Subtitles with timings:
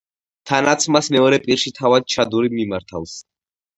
[0.51, 3.15] თანაც მას მეორე პირში თავად შადური მიმართავს.